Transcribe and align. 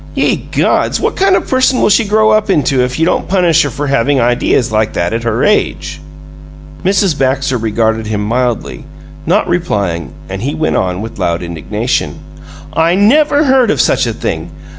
Ye 0.15 0.49
gods! 0.51 0.99
What 0.99 1.15
kind 1.15 1.35
of 1.35 1.43
a 1.43 1.47
person 1.47 1.79
will 1.79 1.91
she 1.91 2.05
grow 2.05 2.31
up 2.31 2.49
into 2.49 2.83
if 2.83 2.97
you 2.97 3.05
don't 3.05 3.27
punish 3.27 3.61
her 3.61 3.69
for 3.69 3.85
havin' 3.85 4.19
ideas 4.19 4.71
like 4.71 4.93
that 4.93 5.13
at 5.13 5.21
her 5.21 5.43
age?" 5.43 6.01
Mrs. 6.83 7.15
Baxter 7.15 7.55
regarded 7.59 8.07
him 8.07 8.25
mildly, 8.27 8.83
not 9.27 9.47
replying, 9.47 10.11
and 10.27 10.41
he 10.41 10.55
went 10.55 10.75
on, 10.75 11.01
with 11.03 11.19
loud 11.19 11.43
indignation: 11.43 12.15
"I 12.73 12.95
never 12.95 13.43
heard 13.43 13.69
of 13.69 13.79
such 13.79 14.07
a 14.07 14.13
thing! 14.13 14.49